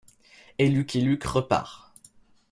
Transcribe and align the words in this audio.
Et 0.57 0.67
Lucky 0.67 0.99
Luke 1.01 1.25
repart. 1.25 1.93